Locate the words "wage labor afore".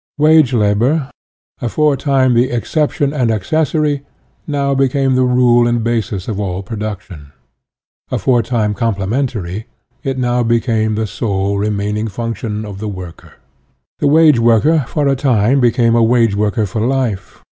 0.17-1.95